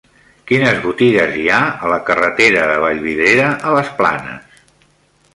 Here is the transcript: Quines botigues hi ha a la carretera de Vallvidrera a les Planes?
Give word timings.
Quines 0.51 0.77
botigues 0.85 1.35
hi 1.41 1.43
ha 1.57 1.59
a 1.87 1.91
la 1.91 1.99
carretera 2.07 2.63
de 2.71 2.79
Vallvidrera 2.85 3.51
a 3.69 3.75
les 3.77 3.93
Planes? 4.01 4.57